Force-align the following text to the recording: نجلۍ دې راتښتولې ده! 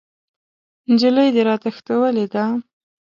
نجلۍ 0.91 1.27
دې 1.35 1.41
راتښتولې 1.47 2.25
ده! 2.33 2.45